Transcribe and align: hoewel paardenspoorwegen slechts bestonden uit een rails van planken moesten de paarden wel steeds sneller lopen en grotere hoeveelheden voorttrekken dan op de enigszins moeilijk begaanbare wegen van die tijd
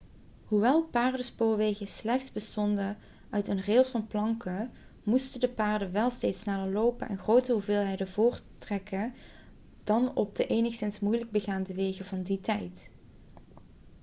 hoewel 0.45 0.83
paardenspoorwegen 0.83 1.87
slechts 1.87 2.31
bestonden 2.31 2.97
uit 3.29 3.47
een 3.47 3.63
rails 3.63 3.89
van 3.89 4.07
planken 4.07 4.71
moesten 5.03 5.39
de 5.39 5.49
paarden 5.49 5.91
wel 5.91 6.09
steeds 6.09 6.39
sneller 6.39 6.71
lopen 6.71 7.09
en 7.09 7.17
grotere 7.17 7.53
hoeveelheden 7.53 8.07
voorttrekken 8.09 9.13
dan 9.83 10.15
op 10.15 10.35
de 10.35 10.47
enigszins 10.47 10.99
moeilijk 10.99 11.31
begaanbare 11.31 11.73
wegen 11.73 12.05
van 12.05 12.21
die 12.23 12.39
tijd 12.39 12.91